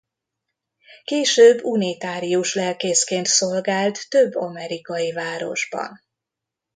[1.03, 6.01] Később unitárius lelkészként szolgált több amerikai városban.